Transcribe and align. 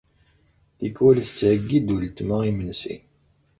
Tikwal 0.77 1.17
tettheyyi-d 1.25 1.87
uletma 1.95 2.37
imensi. 2.49 2.95